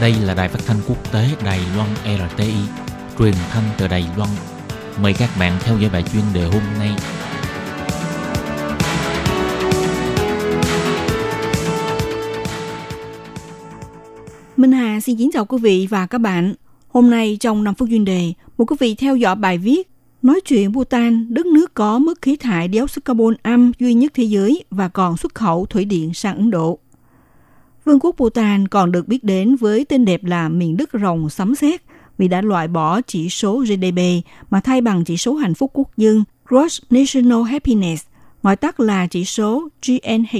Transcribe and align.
Đây 0.00 0.14
là 0.22 0.34
đài 0.34 0.48
phát 0.48 0.58
thanh 0.66 0.76
quốc 0.88 1.12
tế 1.12 1.28
Đài 1.44 1.60
Loan 1.76 1.88
RTI, 2.04 2.54
truyền 3.18 3.34
thanh 3.50 3.64
từ 3.78 3.88
Đài 3.88 4.04
Loan. 4.16 4.30
Mời 5.02 5.14
các 5.18 5.30
bạn 5.38 5.52
theo 5.60 5.78
dõi 5.78 5.90
bài 5.92 6.02
chuyên 6.12 6.22
đề 6.34 6.44
hôm 6.44 6.62
nay. 6.78 6.90
Minh 14.56 14.72
Hà 14.72 15.00
xin 15.00 15.16
kính 15.16 15.30
chào 15.32 15.44
quý 15.44 15.58
vị 15.62 15.86
và 15.90 16.06
các 16.06 16.18
bạn. 16.18 16.54
Hôm 16.88 17.10
nay 17.10 17.36
trong 17.40 17.64
5 17.64 17.74
phút 17.74 17.88
chuyên 17.90 18.04
đề, 18.04 18.32
mời 18.58 18.66
quý 18.66 18.76
vị 18.80 18.94
theo 18.94 19.16
dõi 19.16 19.34
bài 19.34 19.58
viết 19.58 19.90
Nói 20.26 20.40
chuyện 20.44 20.72
Bhutan, 20.72 21.34
đất 21.34 21.46
nước 21.46 21.74
có 21.74 21.98
mức 21.98 22.22
khí 22.22 22.36
thải 22.36 22.68
dioxide 22.72 23.02
carbon 23.04 23.34
âm 23.42 23.72
duy 23.78 23.94
nhất 23.94 24.12
thế 24.14 24.24
giới 24.24 24.64
và 24.70 24.88
còn 24.88 25.16
xuất 25.16 25.34
khẩu 25.34 25.66
thủy 25.66 25.84
điện 25.84 26.14
sang 26.14 26.36
Ấn 26.36 26.50
Độ. 26.50 26.78
Vương 27.86 28.00
quốc 28.00 28.16
Bhutan 28.18 28.68
còn 28.68 28.92
được 28.92 29.08
biết 29.08 29.24
đến 29.24 29.56
với 29.56 29.84
tên 29.84 30.04
đẹp 30.04 30.24
là 30.24 30.48
miền 30.48 30.76
đất 30.76 30.90
rồng 31.02 31.30
sấm 31.30 31.54
sét 31.54 31.82
vì 32.18 32.28
đã 32.28 32.42
loại 32.42 32.68
bỏ 32.68 33.00
chỉ 33.00 33.28
số 33.28 33.58
GDP 33.58 34.00
mà 34.50 34.60
thay 34.60 34.80
bằng 34.80 35.04
chỉ 35.04 35.16
số 35.16 35.34
hạnh 35.34 35.54
phúc 35.54 35.70
quốc 35.74 35.96
dân 35.96 36.24
Gross 36.48 36.82
National 36.90 37.42
Happiness, 37.42 38.04
gọi 38.42 38.56
tắt 38.56 38.80
là 38.80 39.06
chỉ 39.06 39.24
số 39.24 39.68
GNH, 39.86 40.36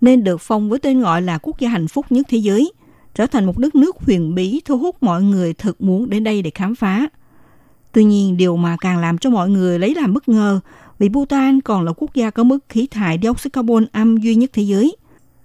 nên 0.00 0.24
được 0.24 0.40
phong 0.40 0.70
với 0.70 0.78
tên 0.78 1.00
gọi 1.00 1.22
là 1.22 1.38
quốc 1.38 1.60
gia 1.60 1.68
hạnh 1.68 1.88
phúc 1.88 2.06
nhất 2.10 2.26
thế 2.28 2.38
giới, 2.38 2.72
trở 3.14 3.26
thành 3.26 3.46
một 3.46 3.58
đất 3.58 3.74
nước 3.74 3.96
huyền 3.96 4.34
bí 4.34 4.60
thu 4.64 4.78
hút 4.78 4.96
mọi 5.02 5.22
người 5.22 5.54
thực 5.54 5.80
muốn 5.80 6.10
đến 6.10 6.24
đây 6.24 6.42
để 6.42 6.50
khám 6.54 6.74
phá. 6.74 7.08
Tuy 7.92 8.04
nhiên, 8.04 8.36
điều 8.36 8.56
mà 8.56 8.76
càng 8.80 8.98
làm 8.98 9.18
cho 9.18 9.30
mọi 9.30 9.50
người 9.50 9.78
lấy 9.78 9.94
làm 9.94 10.14
bất 10.14 10.28
ngờ 10.28 10.60
vì 10.98 11.08
Bhutan 11.08 11.60
còn 11.60 11.84
là 11.84 11.92
quốc 11.96 12.14
gia 12.14 12.30
có 12.30 12.44
mức 12.44 12.58
khí 12.68 12.86
thải 12.86 13.18
dioxide 13.22 13.50
carbon 13.50 13.86
âm 13.92 14.16
duy 14.16 14.34
nhất 14.34 14.50
thế 14.52 14.62
giới 14.62 14.96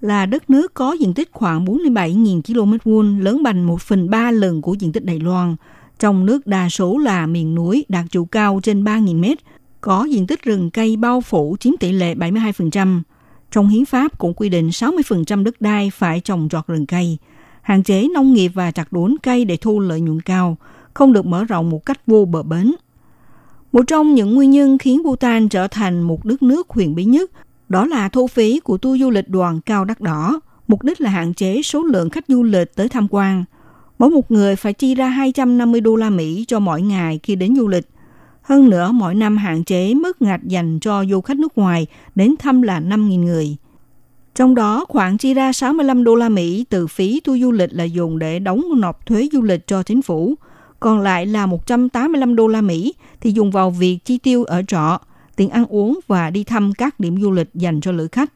là 0.06 0.26
đất 0.26 0.50
nước 0.50 0.74
có 0.74 0.94
diện 0.94 1.14
tích 1.14 1.30
khoảng 1.32 1.66
47.000 1.66 2.42
km 2.42 2.90
vuông, 2.90 3.20
lớn 3.20 3.44
bằng 3.44 3.68
1 3.68 3.82
phần 3.82 4.10
3 4.10 4.32
lần 4.32 4.62
của 4.62 4.74
diện 4.74 4.92
tích 4.92 5.06
Đài 5.06 5.20
Loan. 5.20 5.56
Trong 6.00 6.26
nước 6.26 6.48
đa 6.48 6.70
số 6.70 6.98
là 6.98 7.26
miền 7.26 7.56
núi 7.56 7.86
đạt 7.90 8.06
chủ 8.12 8.26
cao 8.26 8.60
trên 8.64 8.84
3.000 8.84 9.20
mét, 9.20 9.38
có 9.82 10.04
diện 10.04 10.28
tích 10.28 10.44
rừng 10.44 10.70
cây 10.72 10.98
bao 10.98 11.22
phủ 11.22 11.58
chiếm 11.60 11.74
tỷ 11.80 11.92
lệ 11.92 12.16
72%. 12.16 13.02
Trong 13.52 13.70
hiến 13.70 13.86
pháp 13.86 14.18
cũng 14.18 14.34
quy 14.34 14.50
định 14.50 14.70
60% 14.70 15.44
đất 15.44 15.62
đai 15.62 15.90
phải 15.90 16.20
trồng 16.20 16.50
trọt 16.52 16.68
rừng 16.68 16.86
cây, 16.86 17.18
hạn 17.62 17.84
chế 17.84 18.08
nông 18.14 18.34
nghiệp 18.34 18.52
và 18.54 18.72
chặt 18.72 18.92
đốn 18.94 19.16
cây 19.24 19.46
để 19.46 19.58
thu 19.58 19.80
lợi 19.80 20.02
nhuận 20.02 20.22
cao, 20.22 20.58
không 20.94 21.14
được 21.14 21.26
mở 21.26 21.44
rộng 21.44 21.70
một 21.70 21.86
cách 21.86 22.00
vô 22.08 22.26
bờ 22.26 22.44
bến. 22.44 22.76
Một 23.72 23.84
trong 23.88 24.14
những 24.14 24.36
nguyên 24.36 24.52
nhân 24.52 24.78
khiến 24.78 25.04
Bhutan 25.04 25.50
trở 25.50 25.68
thành 25.68 26.02
một 26.02 26.26
đất 26.26 26.44
nước 26.44 26.70
huyền 26.70 26.96
bí 26.96 27.06
nhất 27.06 27.32
đó 27.70 27.86
là 27.86 28.10
thu 28.10 28.28
phí 28.28 28.60
của 28.60 28.78
tour 28.78 29.02
du 29.02 29.10
lịch 29.10 29.30
đoàn 29.30 29.62
cao 29.62 29.86
đắt 29.86 30.02
đỏ, 30.02 30.40
mục 30.68 30.84
đích 30.84 31.02
là 31.02 31.10
hạn 31.10 31.34
chế 31.34 31.62
số 31.62 31.84
lượng 31.84 32.10
khách 32.10 32.26
du 32.28 32.44
lịch 32.44 32.76
tới 32.76 32.90
tham 32.90 33.08
quan. 33.10 33.44
Mỗi 34.00 34.10
một 34.10 34.32
người 34.32 34.56
phải 34.56 34.74
chi 34.74 34.96
ra 34.96 35.08
250 35.08 35.82
đô 35.82 35.96
la 35.96 36.10
Mỹ 36.10 36.46
cho 36.48 36.60
mỗi 36.60 36.82
ngày 36.82 37.20
khi 37.24 37.36
đến 37.36 37.56
du 37.56 37.68
lịch. 37.68 37.90
Hơn 38.42 38.70
nữa, 38.70 38.92
mỗi 38.92 39.16
năm 39.16 39.38
hạn 39.38 39.64
chế 39.64 39.94
mức 39.94 40.22
ngạch 40.22 40.44
dành 40.44 40.80
cho 40.80 41.06
du 41.06 41.22
khách 41.22 41.38
nước 41.38 41.58
ngoài 41.58 41.88
đến 42.16 42.36
thăm 42.40 42.62
là 42.62 42.80
5.000 42.80 43.24
người. 43.24 43.56
Trong 44.36 44.56
đó, 44.56 44.86
khoảng 44.90 45.18
chi 45.18 45.34
ra 45.34 45.54
65 45.54 46.04
đô 46.04 46.16
la 46.16 46.30
Mỹ 46.30 46.66
từ 46.70 46.88
phí 46.88 47.20
tour 47.20 47.42
du 47.42 47.52
lịch 47.52 47.74
là 47.74 47.84
dùng 47.84 48.20
để 48.20 48.40
đóng 48.40 48.64
nộp 48.78 49.06
thuế 49.06 49.30
du 49.32 49.42
lịch 49.42 49.68
cho 49.68 49.84
chính 49.84 50.02
phủ. 50.02 50.36
Còn 50.80 51.00
lại 51.00 51.26
là 51.26 51.46
185 51.46 52.36
đô 52.36 52.48
la 52.48 52.62
Mỹ 52.62 52.94
thì 53.22 53.32
dùng 53.32 53.52
vào 53.52 53.70
việc 53.70 54.00
chi 54.06 54.18
tiêu 54.18 54.44
ở 54.44 54.62
trọ, 54.68 55.00
tiền 55.36 55.50
ăn 55.50 55.66
uống 55.66 56.00
và 56.08 56.30
đi 56.30 56.44
thăm 56.44 56.74
các 56.74 57.00
điểm 57.00 57.22
du 57.22 57.32
lịch 57.32 57.50
dành 57.54 57.82
cho 57.82 57.92
lữ 57.92 58.08
khách. 58.08 58.34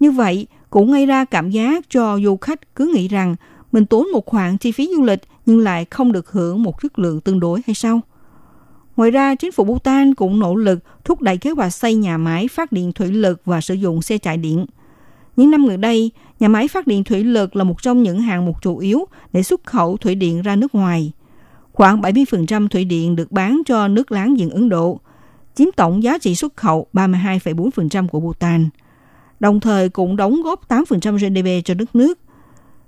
Như 0.00 0.10
vậy, 0.10 0.46
cũng 0.70 0.92
gây 0.92 1.06
ra 1.06 1.24
cảm 1.24 1.50
giác 1.50 1.90
cho 1.90 2.18
du 2.24 2.36
khách 2.36 2.76
cứ 2.76 2.92
nghĩ 2.94 3.08
rằng 3.08 3.36
mình 3.72 3.86
tốn 3.86 4.06
một 4.12 4.26
khoản 4.26 4.58
chi 4.58 4.72
phí 4.72 4.88
du 4.96 5.02
lịch 5.02 5.20
nhưng 5.46 5.58
lại 5.58 5.84
không 5.90 6.12
được 6.12 6.30
hưởng 6.30 6.62
một 6.62 6.82
chất 6.82 6.98
lượng 6.98 7.20
tương 7.20 7.40
đối 7.40 7.60
hay 7.66 7.74
sao? 7.74 8.00
Ngoài 8.96 9.10
ra, 9.10 9.34
chính 9.34 9.52
phủ 9.52 9.64
Bhutan 9.64 10.14
cũng 10.14 10.38
nỗ 10.38 10.54
lực 10.54 10.78
thúc 11.04 11.20
đẩy 11.20 11.36
kế 11.36 11.50
hoạch 11.50 11.74
xây 11.74 11.94
nhà 11.94 12.18
máy 12.18 12.48
phát 12.48 12.72
điện 12.72 12.92
thủy 12.92 13.12
lực 13.12 13.40
và 13.44 13.60
sử 13.60 13.74
dụng 13.74 14.02
xe 14.02 14.18
chạy 14.18 14.36
điện. 14.36 14.66
Những 15.36 15.50
năm 15.50 15.66
gần 15.66 15.80
đây, 15.80 16.10
nhà 16.40 16.48
máy 16.48 16.68
phát 16.68 16.86
điện 16.86 17.04
thủy 17.04 17.24
lực 17.24 17.56
là 17.56 17.64
một 17.64 17.82
trong 17.82 18.02
những 18.02 18.20
hạng 18.20 18.46
mục 18.46 18.62
chủ 18.62 18.78
yếu 18.78 19.04
để 19.32 19.42
xuất 19.42 19.64
khẩu 19.64 19.96
thủy 19.96 20.14
điện 20.14 20.42
ra 20.42 20.56
nước 20.56 20.74
ngoài. 20.74 21.12
Khoảng 21.72 22.00
70% 22.00 22.68
thủy 22.68 22.84
điện 22.84 23.16
được 23.16 23.32
bán 23.32 23.62
cho 23.66 23.88
nước 23.88 24.12
láng 24.12 24.34
giềng 24.34 24.50
Ấn 24.50 24.68
Độ– 24.68 25.00
chiếm 25.54 25.68
tổng 25.76 26.02
giá 26.02 26.18
trị 26.18 26.34
xuất 26.34 26.56
khẩu 26.56 26.86
32,4% 26.92 28.08
của 28.08 28.20
Bhutan, 28.20 28.68
đồng 29.40 29.60
thời 29.60 29.88
cũng 29.88 30.16
đóng 30.16 30.42
góp 30.42 30.68
8% 30.68 31.16
GDP 31.16 31.64
cho 31.64 31.74
đất 31.74 31.96
nước. 31.96 32.18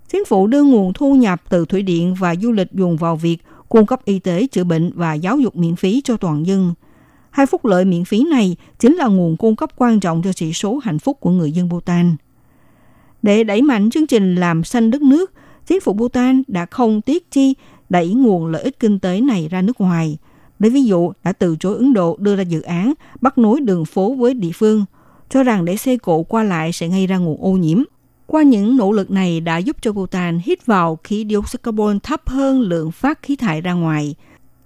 Chính 0.09 0.25
phủ 0.25 0.47
đưa 0.47 0.63
nguồn 0.63 0.93
thu 0.93 1.15
nhập 1.15 1.43
từ 1.49 1.65
thủy 1.65 1.83
điện 1.83 2.15
và 2.15 2.35
du 2.35 2.53
lịch 2.53 2.73
dùng 2.73 2.97
vào 2.97 3.17
việc 3.17 3.39
cung 3.69 3.87
cấp 3.87 4.05
y 4.05 4.19
tế, 4.19 4.47
chữa 4.47 4.65
bệnh 4.65 4.93
và 4.95 5.15
giáo 5.15 5.39
dục 5.39 5.57
miễn 5.57 5.77
phí 5.77 6.01
cho 6.05 6.17
toàn 6.17 6.47
dân. 6.47 6.75
Hai 7.31 7.47
phúc 7.47 7.65
lợi 7.65 7.85
miễn 7.85 8.05
phí 8.05 8.25
này 8.31 8.57
chính 8.79 8.95
là 8.95 9.07
nguồn 9.07 9.37
cung 9.37 9.57
cấp 9.57 9.71
quan 9.77 10.01
trọng 10.01 10.23
cho 10.23 10.33
chỉ 10.33 10.53
số 10.53 10.79
hạnh 10.79 10.99
phúc 10.99 11.17
của 11.21 11.31
người 11.31 11.53
dân 11.53 11.69
Bhutan. 11.69 12.17
Để 13.23 13.45
đẩy 13.45 13.63
mạnh 13.63 13.91
chương 13.91 14.07
trình 14.07 14.35
làm 14.35 14.65
xanh 14.65 14.91
đất 14.91 15.03
nước, 15.03 15.33
chính 15.67 15.81
phủ 15.81 15.93
Bhutan 15.93 16.43
đã 16.47 16.67
không 16.67 17.01
tiếc 17.01 17.31
chi 17.31 17.55
đẩy 17.89 18.15
nguồn 18.15 18.47
lợi 18.47 18.63
ích 18.63 18.81
kinh 18.81 18.99
tế 18.99 19.21
này 19.21 19.49
ra 19.49 19.63
nước 19.63 19.81
ngoài– 19.81 20.19
Lấy 20.59 20.71
ví 20.71 20.85
dụ, 20.85 21.13
đã 21.25 21.33
từ 21.33 21.57
chối 21.61 21.77
Ấn 21.77 21.93
Độ 21.93 22.17
đưa 22.21 22.37
ra 22.37 22.43
dự 22.43 22.61
án 22.61 22.93
bắt 23.21 23.39
nối 23.39 23.61
đường 23.61 23.85
phố 23.85 24.15
với 24.15 24.35
địa 24.35 24.53
phương, 24.55 24.85
cho 25.31 25.43
rằng 25.43 25.65
để 25.65 25.77
xe 25.77 25.97
cộ 25.97 26.23
qua 26.23 26.43
lại 26.43 26.73
sẽ 26.73 26.89
gây 26.89 27.07
ra 27.07 27.19
nguồn 27.19 27.43
ô 27.43 27.51
nhiễm. 27.53 27.83
Qua 28.27 28.43
những 28.43 28.77
nỗ 28.77 28.93
lực 28.93 29.11
này 29.11 29.41
đã 29.41 29.59
giúp 29.59 29.77
cho 29.81 29.93
Bhutan 29.93 30.41
hít 30.45 30.67
vào 30.67 30.99
khí 31.05 31.27
dioxide 31.29 31.61
carbon 31.63 32.01
thấp 32.01 32.29
hơn 32.29 32.61
lượng 32.61 32.93
phát 32.93 33.23
khí 33.23 33.37
thải 33.37 33.61
ra 33.61 33.73
ngoài. 33.73 34.15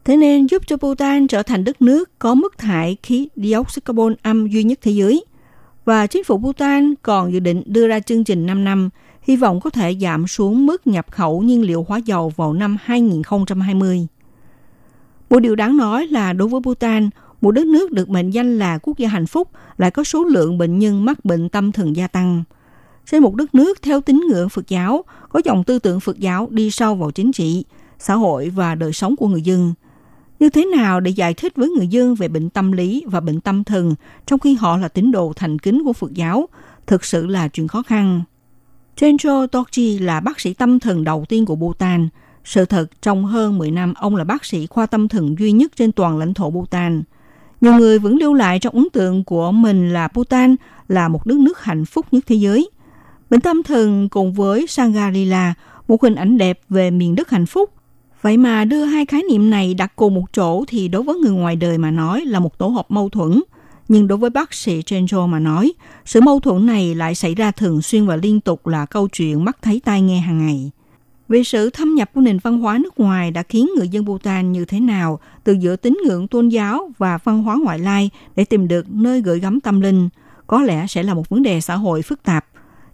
Thế 0.05 0.17
nên 0.17 0.47
giúp 0.47 0.63
cho 0.67 0.77
Bhutan 0.77 1.27
trở 1.27 1.43
thành 1.43 1.65
đất 1.65 1.83
nước 1.83 2.19
có 2.19 2.35
mức 2.35 2.59
thải 2.59 2.97
khí 3.03 3.29
dioxide 3.37 3.85
carbon 3.85 4.15
âm 4.23 4.47
duy 4.47 4.65
nhất 4.65 4.79
thế 4.83 4.91
giới. 4.91 5.25
Và 5.85 6.07
chính 6.07 6.25
phủ 6.25 6.39
Bhutan 6.39 6.95
còn 7.03 7.33
dự 7.33 7.41
định 7.41 7.63
đưa 7.67 7.89
ra 7.89 8.01
chương 8.01 8.25
trình 8.25 8.47
5 8.47 8.65
năm, 8.65 8.89
hy 9.23 9.37
vọng 9.37 9.61
có 9.61 9.71
thể 9.71 9.97
giảm 10.01 10.27
xuống 10.27 10.67
mức 10.67 10.87
nhập 10.87 11.07
khẩu 11.11 11.43
nhiên 11.43 11.63
liệu 11.63 11.87
hóa 11.89 11.99
dầu 11.99 12.33
vào 12.37 12.53
năm 12.53 12.77
2020. 12.83 14.07
Một 15.31 15.39
điều 15.41 15.55
đáng 15.55 15.77
nói 15.77 16.07
là 16.07 16.33
đối 16.33 16.49
với 16.49 16.61
Bhutan, 16.61 17.11
một 17.41 17.51
đất 17.51 17.67
nước 17.67 17.93
được 17.93 18.11
mệnh 18.11 18.31
danh 18.31 18.59
là 18.59 18.79
quốc 18.79 18.99
gia 18.99 19.09
hạnh 19.09 19.27
phúc 19.27 19.51
lại 19.79 19.91
có 19.91 20.05
số 20.05 20.25
lượng 20.25 20.59
bệnh 20.59 20.79
nhân 20.79 21.05
mắc 21.05 21.25
bệnh 21.25 21.49
tâm 21.49 21.73
thần 21.73 21.97
gia 21.97 22.07
tăng. 22.07 22.43
Trên 23.11 23.23
một 23.23 23.35
đất 23.35 23.55
nước 23.55 23.83
theo 23.83 24.01
tín 24.01 24.21
ngưỡng 24.29 24.49
Phật 24.49 24.69
giáo, 24.69 25.05
có 25.29 25.41
dòng 25.45 25.65
tư 25.65 25.79
tưởng 25.79 26.01
Phật 26.01 26.19
giáo 26.19 26.49
đi 26.51 26.71
sâu 26.71 26.95
vào 26.95 27.11
chính 27.11 27.33
trị, 27.33 27.65
xã 27.99 28.15
hội 28.15 28.49
và 28.49 28.75
đời 28.75 28.93
sống 28.93 29.17
của 29.17 29.29
người 29.29 29.43
dân. 29.43 29.75
Như 30.41 30.51
thế 30.51 30.65
nào 30.65 31.01
để 31.01 31.11
giải 31.11 31.35
thích 31.35 31.53
với 31.57 31.69
người 31.69 31.87
dân 31.87 32.15
về 32.15 32.29
bệnh 32.29 32.51
tâm 32.51 32.73
lý 32.73 33.05
và 33.07 33.21
bệnh 33.21 33.41
tâm 33.41 33.65
thần 33.65 33.95
trong 34.27 34.39
khi 34.39 34.55
họ 34.55 34.77
là 34.77 34.89
tín 34.89 35.11
đồ 35.11 35.33
thành 35.37 35.59
kính 35.59 35.83
của 35.85 35.93
Phật 35.93 36.15
giáo, 36.15 36.49
thực 36.87 37.05
sự 37.05 37.27
là 37.27 37.49
chuyện 37.49 37.69
khó 37.69 37.83
khăn. 37.83 38.23
Chencho 38.97 39.45
Dorji 39.45 40.05
là 40.05 40.21
bác 40.21 40.41
sĩ 40.41 40.55
tâm 40.55 40.81
thần 40.81 41.05
đầu 41.05 41.25
tiên 41.29 41.47
của 41.47 41.57
Bhutan– 41.57 42.09
sự 42.49 42.65
thật, 42.65 43.03
trong 43.03 43.25
hơn 43.25 43.59
10 43.59 43.71
năm, 43.71 43.95
ông 43.97 44.17
là 44.17 44.25
bác 44.25 44.45
sĩ 44.45 44.67
khoa 44.67 44.87
tâm 44.87 45.09
thần 45.09 45.39
duy 45.39 45.53
nhất 45.53 45.73
trên 45.77 45.93
toàn 45.93 46.19
lãnh 46.19 46.35
thổ 46.35 46.51
Bhutan. 46.51 47.03
Nhiều 47.61 47.75
người 47.75 47.99
vẫn 47.99 48.17
lưu 48.17 48.35
lại 48.35 48.59
trong 48.59 48.75
ấn 48.75 48.89
tượng 48.93 49.25
của 49.25 49.53
mình 49.53 49.93
là 49.93 50.09
Bhutan 50.15 50.57
là 50.89 51.09
một 51.09 51.27
đất 51.27 51.39
nước 51.39 51.61
hạnh 51.61 51.85
phúc 51.85 52.07
nhất 52.11 52.25
thế 52.27 52.37
giới. 52.37 52.71
Bệnh 53.31 53.41
tâm 53.41 53.63
thần 53.63 54.09
cùng 54.09 54.33
với 54.33 54.67
Sangarila, 54.67 55.55
một 55.89 56.03
hình 56.03 56.15
ảnh 56.15 56.39
đẹp 56.39 56.61
về 56.69 56.91
miền 56.91 57.15
đất 57.15 57.31
hạnh 57.31 57.47
phúc. 57.47 57.71
Vậy 58.23 58.37
mà 58.37 58.65
đưa 58.65 58.85
hai 58.85 59.07
khái 59.07 59.23
niệm 59.31 59.51
này 59.51 59.75
đặt 59.75 59.93
cùng 59.97 60.15
một 60.15 60.25
chỗ 60.33 60.65
thì 60.69 60.89
đối 60.89 61.03
với 61.03 61.17
người 61.17 61.33
ngoài 61.33 61.57
đời 61.57 61.79
mà 61.79 61.91
nói 61.91 62.25
là 62.25 62.39
một 62.39 62.59
tổ 62.59 62.67
hợp 62.67 62.87
mâu 62.89 63.09
thuẫn. 63.09 63.41
Nhưng 63.89 64.09
đối 64.09 64.19
với 64.19 64.31
bác 64.31 64.55
sĩ 64.55 64.81
Chenjo 64.81 65.27
mà 65.27 65.39
nói, 65.39 65.73
sự 66.05 66.21
mâu 66.21 66.41
thuẫn 66.41 66.67
này 66.67 66.95
lại 66.95 67.15
xảy 67.15 67.35
ra 67.35 67.51
thường 67.51 67.83
xuyên 67.83 68.07
và 68.07 68.17
liên 68.17 68.41
tục 68.41 68.67
là 68.67 68.87
câu 68.87 69.09
chuyện 69.09 69.45
mắt 69.45 69.59
thấy 69.63 69.81
tai 69.85 70.03
nghe 70.03 70.19
hàng 70.19 70.47
ngày. 70.47 70.71
Vì 71.29 71.45
sự 71.45 71.71
thâm 71.71 71.95
nhập 71.95 72.11
của 72.15 72.21
nền 72.21 72.39
văn 72.39 72.59
hóa 72.59 72.79
nước 72.79 73.01
ngoài 73.01 73.31
đã 73.31 73.43
khiến 73.43 73.69
người 73.77 73.89
dân 73.89 74.05
Bhutan 74.05 74.53
như 74.53 74.65
thế 74.65 74.81
nào 74.81 75.21
từ 75.45 75.53
giữa 75.53 75.77
tín 75.77 75.99
ngưỡng 76.07 76.29
tôn 76.29 76.49
giáo 76.49 76.91
và 76.99 77.19
văn 77.25 77.43
hóa 77.43 77.57
ngoại 77.63 77.79
lai 77.79 78.11
để 78.37 78.45
tìm 78.45 78.69
được 78.69 78.91
nơi 78.91 79.21
gửi 79.21 79.41
gắm 79.41 79.61
tâm 79.61 79.81
linh, 79.81 80.09
có 80.47 80.63
lẽ 80.63 80.87
sẽ 80.87 81.03
là 81.03 81.15
một 81.15 81.29
vấn 81.29 81.43
đề 81.43 81.61
xã 81.61 81.77
hội 81.77 82.03
phức 82.03 82.23
tạp. 82.23 82.47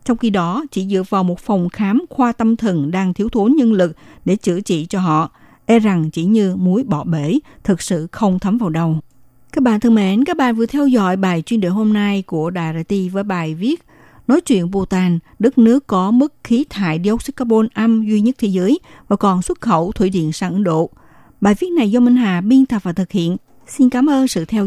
Trong 0.04 0.16
khi 0.16 0.30
đó, 0.30 0.64
chỉ 0.70 0.86
dựa 0.86 1.02
vào 1.08 1.24
một 1.24 1.40
phòng 1.40 1.68
khám 1.68 2.04
khoa 2.10 2.32
tâm 2.32 2.56
thần 2.56 2.90
đang 2.90 3.14
thiếu 3.14 3.28
thốn 3.28 3.52
nhân 3.52 3.72
lực 3.72 3.96
để 4.24 4.36
chữa 4.36 4.60
trị 4.60 4.86
cho 4.88 5.00
họ, 5.00 5.30
e 5.66 5.78
rằng 5.78 6.10
chỉ 6.10 6.24
như 6.24 6.56
muối 6.56 6.82
bỏ 6.82 7.04
bể, 7.04 7.38
thực 7.64 7.82
sự 7.82 8.08
không 8.12 8.38
thấm 8.38 8.58
vào 8.58 8.70
đầu 8.70 8.98
Các 9.52 9.62
bạn 9.62 9.80
thân 9.80 9.94
mến, 9.94 10.24
các 10.24 10.36
bạn 10.36 10.56
vừa 10.56 10.66
theo 10.66 10.86
dõi 10.86 11.16
bài 11.16 11.42
chuyên 11.42 11.60
đề 11.60 11.68
hôm 11.68 11.92
nay 11.92 12.22
của 12.26 12.50
Đài 12.50 12.84
Ti 12.84 13.08
với 13.08 13.24
bài 13.24 13.54
viết 13.54 13.82
nói 14.26 14.40
chuyện 14.40 14.70
Bhutan, 14.70 15.18
đất 15.38 15.58
nước 15.58 15.86
có 15.86 16.10
mức 16.10 16.32
khí 16.44 16.64
thải 16.70 17.00
dioxide 17.04 17.34
carbon 17.36 17.68
âm 17.74 18.06
duy 18.06 18.20
nhất 18.20 18.34
thế 18.38 18.48
giới 18.48 18.78
và 19.08 19.16
còn 19.16 19.42
xuất 19.42 19.60
khẩu 19.60 19.92
thủy 19.92 20.10
điện 20.10 20.32
sang 20.32 20.52
Ấn 20.52 20.64
Độ. 20.64 20.90
Bài 21.40 21.54
viết 21.60 21.68
này 21.76 21.90
do 21.90 22.00
Minh 22.00 22.16
Hà 22.16 22.40
biên 22.40 22.66
tập 22.66 22.82
và 22.82 22.92
thực 22.92 23.12
hiện. 23.12 23.36
Xin 23.66 23.90
cảm 23.90 24.10
ơn 24.10 24.28
sự 24.28 24.44
theo 24.44 24.62